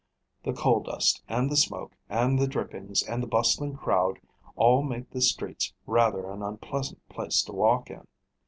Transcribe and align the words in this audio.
The 0.43 0.53
coal 0.53 0.79
dust, 0.79 1.21
and 1.29 1.47
the 1.51 1.55
smoke, 1.55 1.91
and 2.09 2.39
the 2.39 2.47
drippings, 2.47 3.03
and 3.03 3.21
the 3.21 3.27
bustling 3.27 3.75
crowd, 3.75 4.17
all 4.55 4.81
make 4.81 5.11
the 5.11 5.21
streets 5.21 5.75
rather 5.85 6.31
an 6.31 6.41
unpleasant 6.41 7.07
place 7.07 7.43
to 7.43 7.51
walk 7.51 7.91
in. 7.91 8.07